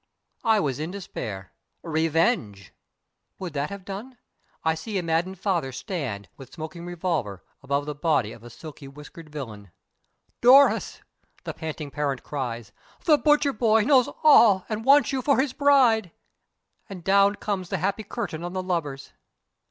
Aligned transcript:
I 0.43 0.59
was 0.59 0.79
in 0.79 0.89
despair. 0.89 1.51
Revenge! 1.83 2.73
Would 3.37 3.53
that 3.53 3.69
have 3.69 3.85
done? 3.85 4.17
I 4.63 4.73
see 4.73 4.97
a 4.97 5.03
maddened 5.03 5.37
father 5.37 5.71
stand 5.71 6.27
with 6.37 6.51
smoking 6.51 6.87
revolver 6.87 7.43
above 7.61 7.85
the 7.85 7.93
body 7.93 8.31
of 8.31 8.43
a 8.43 8.49
silky 8.49 8.87
whiskered 8.87 9.29
villain. 9.29 9.69
"Doris," 10.41 11.03
the 11.43 11.53
panting 11.53 11.91
parent 11.91 12.23
cries, 12.23 12.71
"the 13.05 13.19
butcher 13.19 13.53
boy 13.53 13.83
knows 13.83 14.09
all 14.23 14.65
and 14.69 14.83
wants 14.85 15.11
you 15.13 15.21
for 15.21 15.39
his 15.39 15.53
bride." 15.53 16.09
And 16.89 17.03
down 17.03 17.35
comes 17.35 17.69
the 17.69 17.77
happy 17.77 18.01
curtain 18.01 18.43
on 18.43 18.53
the 18.53 18.63
lovers. 18.63 19.13